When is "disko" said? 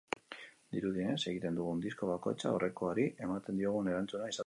1.85-2.11